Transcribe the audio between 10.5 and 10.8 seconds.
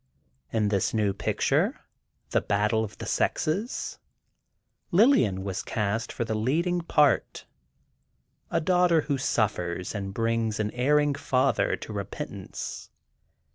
an